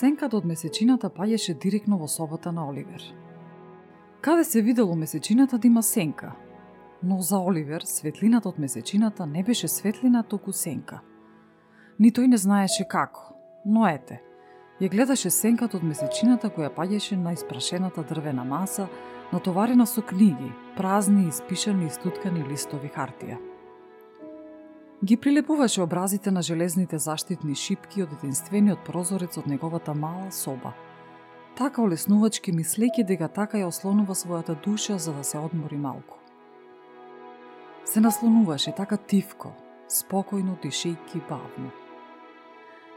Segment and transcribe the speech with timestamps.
[0.00, 3.02] Сенката од месечината паѓаше директно во собата на Оливер.
[4.24, 6.32] Каде се видело месечината да има сенка?
[7.02, 11.02] Но за Оливер светлината од месечината не беше светлина, току сенка.
[11.98, 13.34] Ни тој не знаеше како,
[13.66, 14.22] но ете,
[14.80, 18.88] ја гледаше сенката од месечината која паѓаше на испрашената дрвена маса,
[19.34, 23.49] натоварена со книги, празни, испишани и стуткани листови хартија.
[25.04, 30.74] Ги прилепуваше образите на железните заштитни шипки од единствениот прозорец од неговата мала соба.
[31.56, 36.18] Така олеснувачки мислејќи дека така ја ослонува својата душа за да се одмори малку.
[37.84, 39.56] Се наслонуваше така тивко,
[39.88, 41.72] спокојно дишејќи бавно.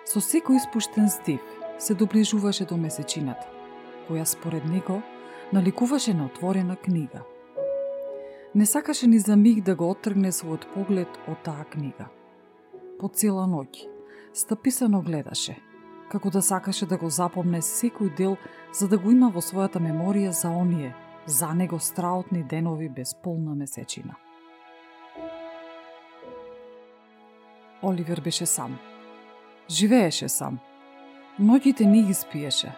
[0.04, 1.42] Со секој испуштен здив
[1.80, 3.48] се доближуваше до месечината,
[4.10, 5.02] која според него
[5.54, 7.24] наликуваше на отворена книга–
[8.56, 12.06] Не сакаше ни за миг да го оттргне својот поглед од таа книга.
[13.00, 13.88] По цела ноќ,
[14.34, 15.56] стаписано гледаше,
[16.12, 18.36] како да сакаше да го запомне секој дел
[18.80, 20.94] за да го има во својата меморија за оние,
[21.26, 24.14] за него страотни денови без полна месечина.
[27.82, 28.78] Оливер беше сам.
[29.70, 30.60] Живееше сам.
[31.40, 32.70] Ноќите не ги спиеше.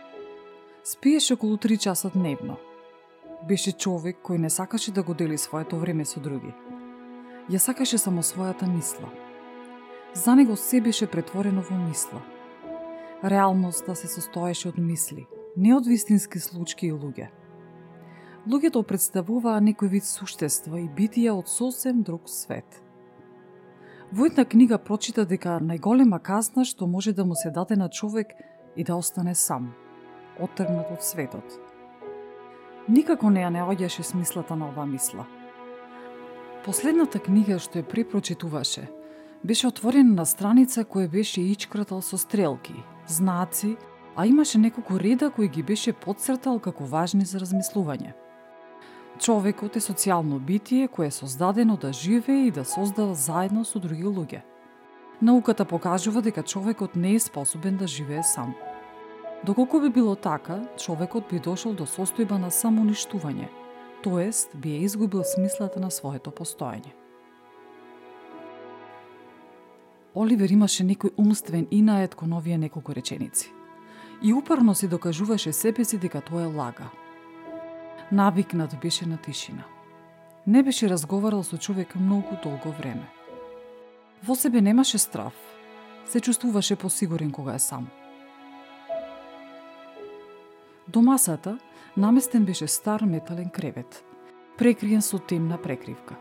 [0.84, 2.56] Спиеше околу 3 часа дневно–
[3.45, 6.50] Беше човек кој не сакаше да го дели своето време со други.
[7.45, 9.06] Ја сакаше само својата мисла.
[10.13, 12.22] За него се беше претворено во мисла.
[13.23, 17.28] Реалноста да се состоеше од мисли, не од вистински случки и луѓе.
[18.50, 22.81] Луѓето представуваа некој вид суштества и битија од сосем друг свет.
[24.11, 28.34] Во една книга прочита дека најголема казна што може да му се даде на човек
[28.75, 29.73] и да остане сам,
[30.41, 31.61] оттргнат од светот–
[32.88, 35.25] Никако не ја не оѓаше смислата на оваа мисла.
[36.66, 38.85] Последната книга што ја препрочитуваше
[39.44, 42.75] беше отворена на страница која беше ичкратал со стрелки,
[43.07, 43.78] знаци,
[44.16, 48.13] а имаше неколку реда кои ги беше подцртал како важни за размислување.
[49.19, 54.06] Човекот е социјално битие кое е создадено да живее и да создава заедно со други
[54.06, 54.41] луѓе.
[55.22, 58.53] Науката покажува дека човекот не е способен да живее сам.
[59.45, 63.45] Доколку би било така, човекот би дошол до состојба на самоуништување,
[64.01, 66.89] тоест би ја изгубил смислата на своето постоење.
[70.16, 73.51] Оливер имаше некој умствен инает кон овие неколку реченици.
[74.23, 76.89] И упорно си докажуваше себе си дека тоа е лага.
[78.11, 79.63] Навикнат беше на тишина.
[80.47, 83.05] Не беше разговарал со човек многу долго време.
[84.23, 85.34] Во себе немаше страв.
[86.05, 87.88] Се чувствуваше посигурен кога е сам.
[90.88, 91.57] До масата
[91.97, 94.06] наместен беше стар метален кревет,
[94.57, 96.16] прекриен со темна прекривка.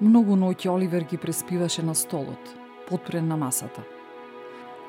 [0.00, 2.54] Многу ноќи Оливер ги преспиваше на столот,
[2.88, 3.82] подпрен на масата.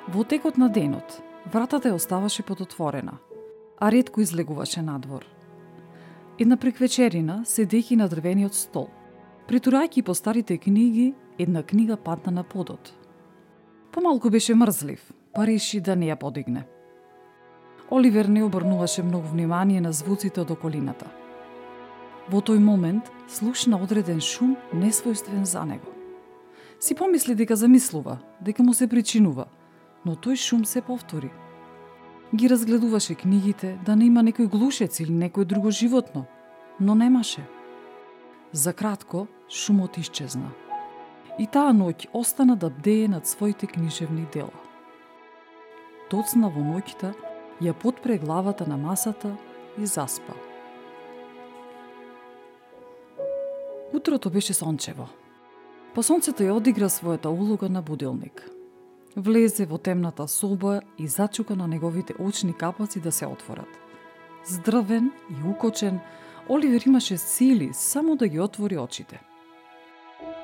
[0.08, 1.22] Во текот на денот,
[1.54, 3.18] вратата ја оставаше подотворена,
[3.80, 5.26] а редко излегуваше надвор.
[6.40, 8.88] Една преквечерина седејќи на дрвениот стол,
[9.50, 12.94] притурајќи по старите книги, една книга падна на подот.
[13.92, 16.68] Помалку беше мрзлив, па реши да не ја подигне.
[17.92, 21.10] Оливер не обрнуваше многу внимание на звуците од околината.
[22.32, 25.92] Во тој момент слушна одреден шум несвојствен за него.
[26.80, 29.46] Си помисли дека замислува, дека му се причинува,
[30.06, 31.32] но тој шум се повтори.
[32.36, 36.26] Ги разгледуваше книгите да не има некој глушец или некој друго животно,
[36.80, 37.44] но немаше.
[38.54, 40.54] За кратко, шумот исчезна.
[41.40, 44.56] И таа ноќ остана да бдее над своите книжевни дела.
[46.08, 47.12] Тоцна во ноќта
[47.62, 49.38] ја подпре главата на масата
[49.78, 50.34] и заспа.
[53.94, 55.08] Утрото беше сончево.
[55.96, 58.50] Па сонцето ја одигра својата улога на будилник.
[59.16, 63.78] Влезе во темната соба и зачука на неговите очни капаци да се отворат.
[64.46, 66.00] Здрвен и укочен,
[66.50, 69.22] Оливер имаше сили само да ги отвори очите.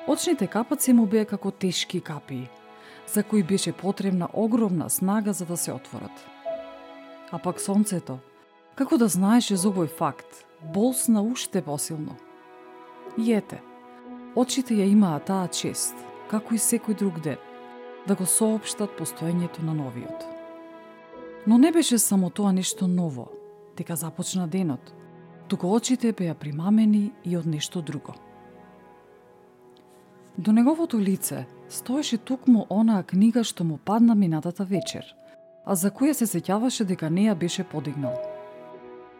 [0.08, 2.48] Очните капаци му беа како тешки капи,
[3.06, 6.37] за кои беше потребна огромна снага за да се отворат.
[7.30, 8.18] А пак сонцето,
[8.74, 10.44] како да знаеше за овој факт,
[10.74, 12.16] болсна уште посилно.
[13.18, 13.60] И ете,
[14.34, 15.94] очите ја имаа таа чест,
[16.30, 17.36] како и секој друг ден,
[18.06, 20.24] да го соопштат постоењето на новиот.
[21.46, 23.28] Но не беше само тоа нешто ново,
[23.76, 24.94] дека започна денот,
[25.48, 28.14] туку очите беа примамени и од нешто друго.
[30.38, 35.04] До неговото лице стоеше тукму онаа книга што му падна минатата вечер,
[35.68, 38.16] а за која се сеќаваше дека неа беше подигнал.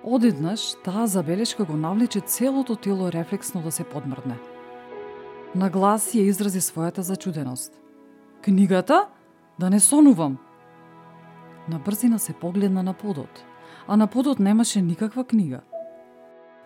[0.03, 4.39] Одеднаш таа забелешка го навлече целото тело рефлексно да се подмрдне.
[5.55, 7.73] На глас ја изрази својата зачуденост.
[8.43, 9.09] Книгата?
[9.61, 10.39] Да не сонувам.
[11.69, 13.45] На брзина се погледна на подот,
[13.87, 15.61] а на подот немаше никаква книга.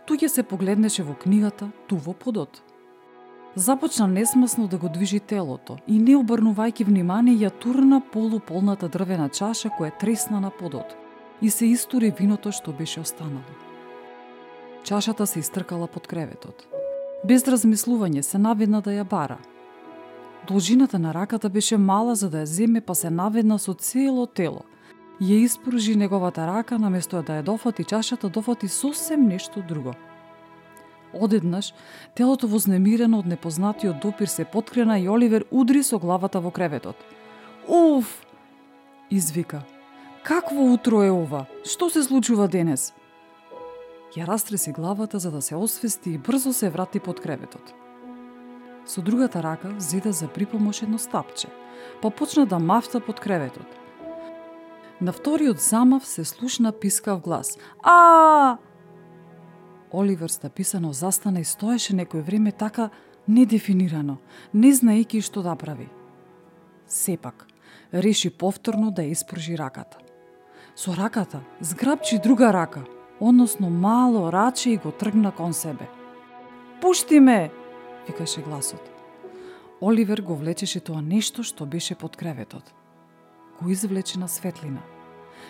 [0.07, 2.63] Туѓе се погледнеше во книгата, ту во подот–
[3.57, 9.69] Започна несмасно да го движи телото и не обрнувајќи внимание ја турна полуполната дрвена чаша
[9.69, 10.97] која тресна на подот
[11.43, 13.45] и се истури виното што беше останало.
[14.85, 16.65] Чашата се истркала под креветот.
[17.29, 19.37] Без размислување се наведна да ја бара.
[20.49, 24.65] Должината на раката беше мала за да ја земе, па се наведна со цело тело.
[25.21, 29.93] Ја испружи неговата рака, наместо да ја дофати чашата, дофати сосем нешто друго–
[31.13, 31.75] Одеднаш,
[32.15, 36.97] телото вознемирено од непознатиот допир се подкрена и Оливер удри со главата во креветот.
[37.69, 38.25] Уф!
[39.11, 39.63] Извика.
[40.25, 41.47] Какво утро е ова?
[41.65, 42.93] Што се случува денес?
[44.17, 47.75] Ја растреси главата за да се освести и брзо се врати под креветот.
[48.87, 51.49] Со другата рака зеда за припомош едно стапче,
[52.03, 53.67] па почна да мафта под креветот.
[55.01, 57.59] На вториот замав се слушна пискав глас.
[57.83, 58.59] А!
[59.93, 62.89] Оливер стаписано застана и стоеше некој време така
[63.29, 64.17] недефинирано,
[64.53, 65.89] не знаејќи што да прави.
[66.89, 67.47] Сепак,
[67.93, 69.99] реши повторно да испружи раката.
[70.75, 72.85] Со раката зграбчи друга рака,
[73.21, 75.89] односно мало раче и го тргна кон себе.
[76.81, 77.51] Пушти ме!
[78.09, 78.91] викаше гласот.
[79.81, 82.73] Оливер го влечеше тоа нешто што беше под креветот.
[83.61, 84.81] Го извлече на светлина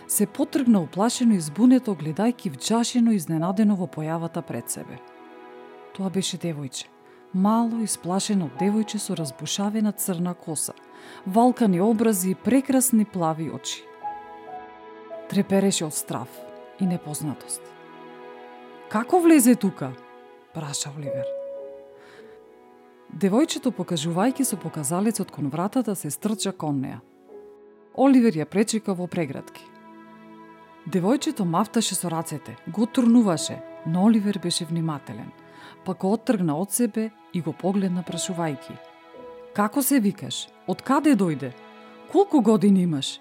[0.07, 4.99] се потргна уплашено и збунето гледајќи вџашено изненадено во појавата пред себе.
[5.97, 6.87] Тоа беше девојче.
[7.33, 10.75] Мало, и сплашено девојче со разбушавена црна коса,
[11.27, 13.83] валкани образи и прекрасни плави очи.
[15.31, 16.29] Трепереше од страв
[16.81, 17.63] и непознатост.
[18.89, 19.95] Како влезе тука?
[20.55, 21.25] праша Оливер.
[23.13, 27.01] Девојчето покажувајќи со показалецот кон вратата се стрча кон неа.
[27.97, 29.72] Оливер ја пречека во преградки.
[30.83, 35.31] Девојчето мафташе со рацете, го турнуваше, но Оливер беше внимателен,
[35.85, 38.75] па го оттргна од себе и го погледна прашувајки.
[39.55, 40.49] Како се викаш?
[40.67, 41.53] Од каде дојде?
[42.11, 43.21] Колку години имаш?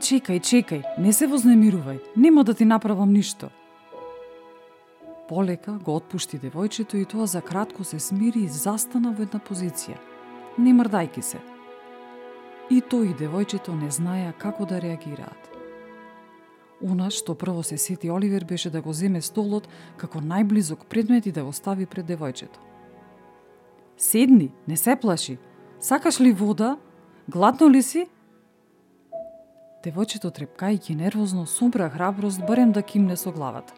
[0.00, 3.50] Чекај, чекај, не се вознемирувај, нема да ти направам ништо.
[5.28, 9.94] Полека го отпушти девојчето и тоа за кратко се смири и застана во една позиција,
[10.58, 11.38] не мрдајки се.
[12.70, 15.49] И тој и девојчето не знаеа како да реагираат.
[16.82, 21.32] Она што прво се сети Оливер беше да го земе столот како најблизок предмет и
[21.32, 22.56] да го стави пред девојчето.
[23.96, 25.38] Седни, не се плаши.
[25.80, 26.78] Сакаш ли вода?
[27.28, 28.06] Гладно ли си?
[29.84, 33.74] Девојчето трепкајќи нервозно собра храброст барем да кимне со главата.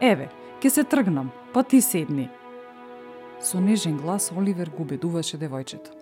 [0.00, 0.28] Еве,
[0.60, 2.28] ке се тргнам, па ти седни.
[3.40, 5.96] Со нежен глас Оливер го убедуваше девојчето.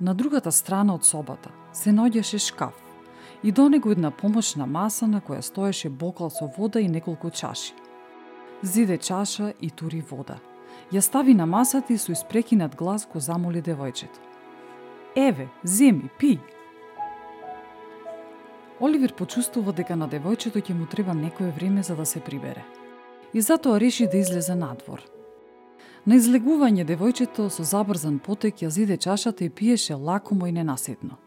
[0.00, 2.83] На другата страна од собата се наоѓаше шкаф
[3.44, 7.74] и до него една помошна маса на која стоеше бокал со вода и неколку чаши.
[8.62, 10.38] Зиде чаша и тури вода.
[10.92, 14.18] Ја стави на масата и со испрекинат глас го замоли девојчето.
[15.16, 16.38] Еве, земи, пи.
[18.80, 22.64] Оливер почувствува дека на девојчето ќе му треба некое време за да се прибере.
[23.34, 25.04] И затоа реши да излезе надвор.
[26.06, 31.23] На излегување девојчето со забрзан потек ја зиде чашата и пиеше лакомо и ненасетно.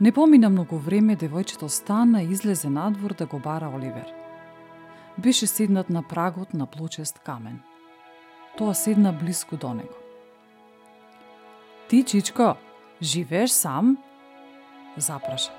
[0.00, 4.12] Не помина многу време, девојчето стана и излезе надвор да го бара Оливер.
[5.18, 7.60] Беше седнат на прагот на плочест камен.
[8.58, 9.96] Тоа седна близко до него.
[11.88, 12.56] Ти, Чичко,
[13.02, 13.96] живееш сам?
[14.96, 15.52] Запраша.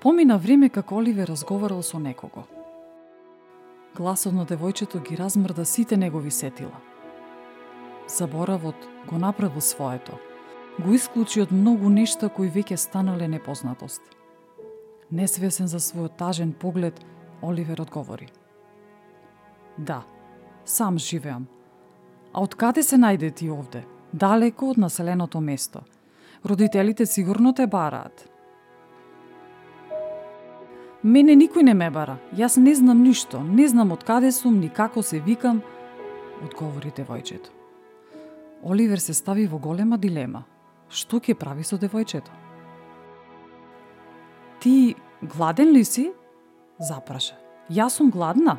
[0.00, 2.42] Помина време како Оливер разговарал со некого.
[3.94, 6.80] Гласот на девојчето ги размрда сите негови сетила.
[8.08, 10.18] Заборавот го направил своето–
[10.78, 14.02] го исклучи од многу нешта кои веќе станале непознатост.
[15.10, 17.00] Несвесен за својот тажен поглед,
[17.42, 18.28] Оливер одговори.
[19.78, 20.02] Да,
[20.64, 21.46] сам живеам.
[22.32, 23.84] А од каде се најде ти овде?
[24.12, 25.84] Далеко од населеното место.
[26.44, 28.28] Родителите сигурно те бараат.
[31.02, 32.18] Мене никој не ме бара.
[32.34, 33.40] Јас не знам ништо.
[33.40, 35.62] Не знам од каде сум, ни како се викам,
[36.42, 37.52] одговори девојчето.
[38.64, 40.44] Оливер се стави во голема дилема.
[40.88, 42.30] Што ќе прави со девојчето?
[44.60, 46.12] Ти гладен ли си?
[46.78, 47.36] Запраша.
[47.70, 48.58] Јас сум гладна.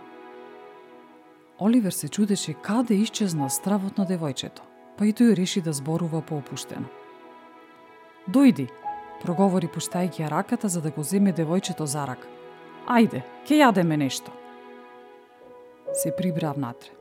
[1.59, 4.61] Оливер се чудеше каде исчезна стравот на девојчето,
[4.97, 6.85] па и тој реши да зборува поопуштено.
[8.27, 8.67] Дојди,
[9.23, 12.27] проговори пуштајќи ја раката за да го земе девојчето за рак.
[12.87, 14.31] Ајде, ќе јадеме нешто.
[15.93, 16.91] Се прибра внатре.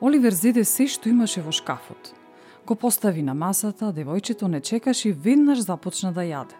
[0.00, 2.12] Оливер зеде се што имаше во шкафот.
[2.66, 6.56] Го постави на масата, девојчето не чекаше и веднаш започна да јаде.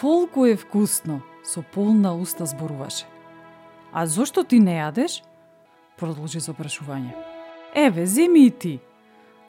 [0.00, 3.06] Колку е вкусно, со полна уста зборуваше.
[3.92, 5.22] А зошто ти не јадеш?
[5.98, 7.14] продолжи со прашување.
[7.74, 8.78] Еве, земи и ти.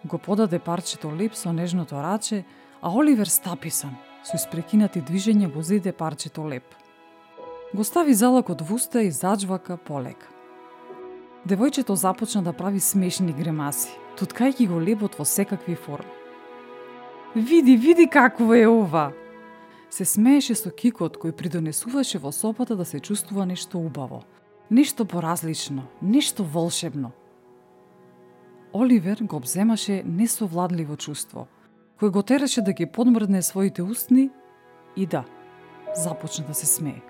[0.05, 2.45] Го подаде парчето леп со нежното раче,
[2.81, 6.63] а Оливер стаписан, со испрекинати движења го зеде парчето леп.
[7.75, 10.27] Го стави залакот во уста и заджвака полека.
[11.47, 16.11] Девојчето започна да прави смешни гримаси, туткајќи го лебот во секакви форми.
[17.35, 19.11] Види, види какво е ова!
[19.89, 24.23] Се смееше со кикот кој придонесуваше во сопата да се чувствува нешто убаво,
[24.69, 27.11] нешто поразлично, нешто волшебно.
[28.73, 31.47] Оливер го обземаше несовладливо чувство,
[32.01, 34.29] кој го тераше да ги подмрдне своите устни
[34.95, 35.23] и да,
[35.95, 37.01] започна да се смее.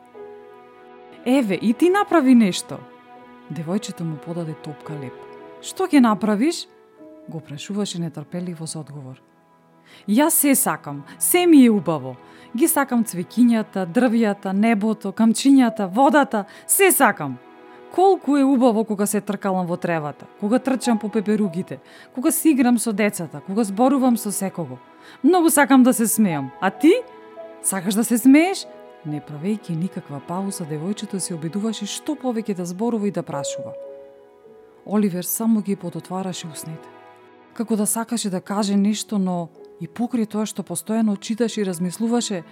[1.26, 2.80] Еве, и ти направи нешто.
[3.52, 5.16] Девојчето му подаде топка леп.
[5.62, 6.68] Што ќе направиш?
[7.30, 9.22] Го прашуваше нетрпеливо за одговор.
[10.10, 12.16] Јас се сакам, се ми е убаво.
[12.58, 17.38] Ги сакам цвекињата, дрвјата, небото, камчињата, водата, се сакам.
[17.94, 21.80] Колку е убаво кога се тркалам во тревата, кога трчам по пеперугите,
[22.16, 24.78] кога си играм со децата, кога зборувам со секого.
[25.24, 26.52] Многу сакам да се смеам.
[26.62, 26.94] А ти?
[27.62, 28.66] Сакаш да се смееш?
[29.06, 33.74] Не правејќи никаква пауза, девојчето се обидуваше што повеќе да зборува и да прашува.
[34.86, 36.99] Оливер само ги подотвараше усните.
[37.54, 39.50] Како да сакаше да каже нешто, но
[39.82, 42.44] и покри тоа што постојано читаше и размислуваше,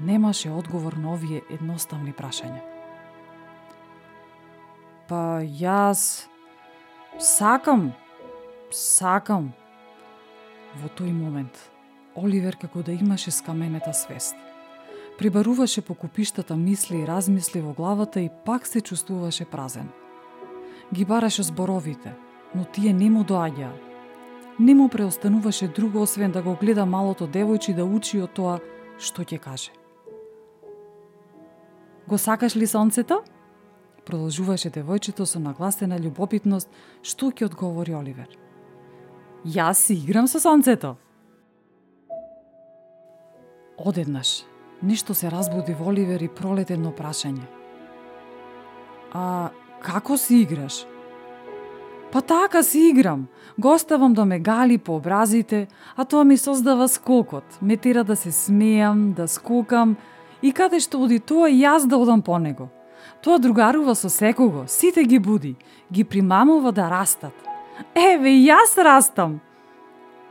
[0.00, 2.62] немаше одговор на овие едноставни прашања.
[5.08, 6.28] Па јас
[7.18, 7.92] сакам,
[8.70, 9.52] сакам.
[10.78, 11.56] Во тој момент
[12.18, 14.36] Оливер како да имаше скаменета свест.
[15.18, 19.88] Прибаруваше по купиштата мисли и размисли во главата и пак се чувствуваше празен.
[20.94, 22.14] Ги бараше зборовите,
[22.54, 23.87] но тие не му доаѓаа.
[24.58, 28.58] Не му преостануваше друго освен да го гледа малото девојче и да учи од тоа
[28.98, 29.70] што ќе каже.
[32.08, 33.22] Го сакаш ли сонцето?
[34.04, 36.68] Продолжуваше девојчето со нагласена љубопитност,
[37.02, 38.34] што ќе одговори Оливер.
[39.46, 40.96] Јас си играм со сонцето.
[43.78, 44.42] Одеднаш,
[44.82, 47.46] нешто се разбуди во Оливер и пролет едно прашање.
[49.14, 49.50] А
[49.80, 50.82] како си играш?
[52.12, 53.26] Па така си играм.
[53.58, 57.58] Го оставам да ме гали по образите, а тоа ми создава скокот.
[57.62, 59.96] Ме тера да се смејам, да скокам
[60.42, 62.68] и каде што оди тоа јас да одам по него.
[63.22, 65.56] Тоа другарува со секого, сите ги буди,
[65.92, 67.34] ги примамува да растат.
[67.94, 69.40] Еве, јас растам!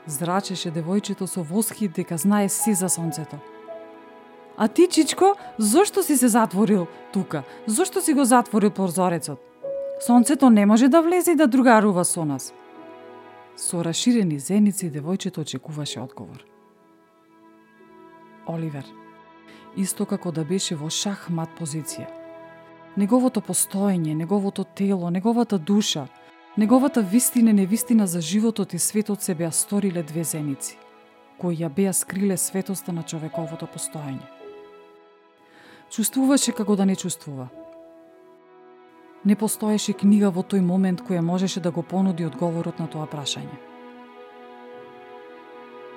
[0.07, 3.37] Зрачеше девојчето со восхит дека знае си за сонцето.
[4.57, 7.43] А ти, Чичко, зошто си се затворил тука?
[7.67, 9.46] Зошто си го затворил прозорецот?
[9.99, 12.53] Сонцето не може да влезе и да другарува со нас.
[13.57, 16.45] Со расширени зеници девојчето очекуваше одговор.
[18.47, 18.85] Оливер,
[19.75, 22.05] исто како да беше во шахмат позиција,
[22.97, 26.07] неговото постоење, неговото тело, неговата душа,
[26.57, 30.77] неговата вистина и невистина за животот и светот се беа сториле две зеници,
[31.37, 34.25] кои ја беа скриле светоста на човековото постоење.
[35.89, 37.47] Чувствуваше како да не чувствува.
[39.25, 43.57] Не постоеше книга во тој момент која можеше да го понуди одговорот на тоа прашање.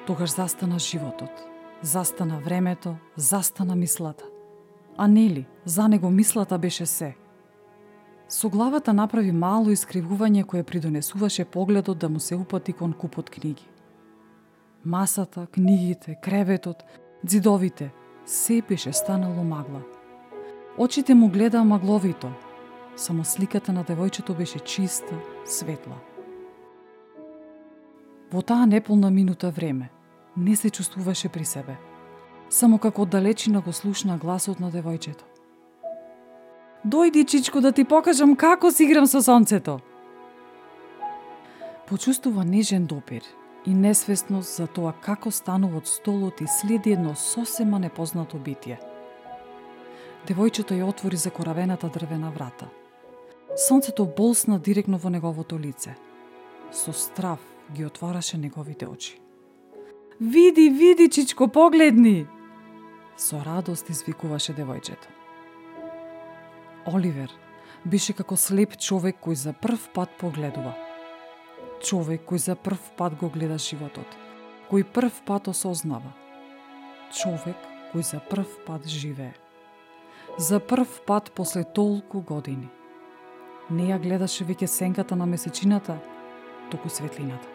[0.07, 1.47] Тогаш застана животот,
[1.83, 4.25] застана времето, застана мислата–
[5.03, 7.17] а нели, за него мислата беше се.
[8.29, 13.65] Со главата направи мало искривување кое придонесуваше погледот да му се упати кон купот книги.
[14.85, 16.85] Масата, книгите, креветот,
[17.25, 17.91] дзидовите,
[18.25, 19.81] се беше станало магла.
[20.79, 22.29] Очите му гледаа магловито,
[22.97, 25.97] само сликата на девојчето беше чиста, светла.
[28.33, 29.91] Во таа неполна минута време,
[30.37, 31.77] не се чувствуваше при себе.
[32.51, 35.25] Само како оддалечина го слушна гласот на девојчето.
[36.87, 39.81] Дојди, чичко, да ти покажам како си играм со сонцето.
[41.89, 43.23] Почувствува нежен допир
[43.67, 48.79] и несвесност за тоа како станува од столот и следи едно сосема непознато битие.
[50.29, 52.71] Девојчето ја отвори закоравената дрвена врата.
[53.57, 55.97] Сонцето болсна директно во неговото лице.
[56.73, 57.39] Со страв
[57.73, 59.21] ги отвараше неговите очи.
[60.21, 62.27] Види, види, чичко, погледни!
[63.17, 65.11] Со радост извикуваше девојчето.
[66.87, 67.33] Оливер
[67.85, 70.77] беше како слеп човек кој за прв пат погледува.
[71.83, 74.07] Човек кој за прв пат го гледа животот,
[74.71, 76.15] кој прв пат осознава.
[77.11, 77.59] Човек
[77.93, 79.35] кој за прв пат живее.
[80.39, 82.71] За прв пат после толку години.
[83.71, 85.95] Не ја гледаше веќе сенката на месечината,
[86.73, 87.47] току светлината.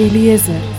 [0.00, 0.69] Елиезер